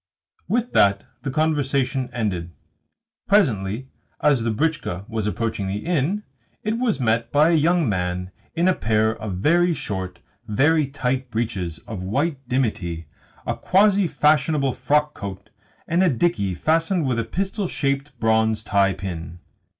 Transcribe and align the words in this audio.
With 0.47 0.73
that 0.73 1.03
the 1.21 1.29
conversation 1.29 2.09
ended. 2.11 2.55
Presently, 3.27 3.91
as 4.19 4.41
the 4.41 4.49
britchka 4.49 5.05
was 5.07 5.27
approaching 5.27 5.67
the 5.67 5.85
inn, 5.85 6.23
it 6.63 6.79
was 6.79 6.99
met 6.99 7.31
by 7.31 7.51
a 7.51 7.53
young 7.53 7.87
man 7.87 8.31
in 8.55 8.67
a 8.67 8.73
pair 8.73 9.15
of 9.15 9.35
very 9.35 9.75
short, 9.75 10.17
very 10.47 10.87
tight 10.87 11.29
breeches 11.29 11.77
of 11.85 12.01
white 12.01 12.39
dimity, 12.49 13.05
a 13.45 13.55
quasi 13.55 14.07
fashionable 14.07 14.73
frockcoat, 14.73 15.51
and 15.87 16.01
a 16.01 16.09
dickey 16.09 16.55
fastened 16.55 17.05
with 17.05 17.19
a 17.19 17.23
pistol 17.23 17.67
shaped 17.67 18.19
bronze 18.19 18.63
tie 18.63 18.93
pin. 18.93 19.37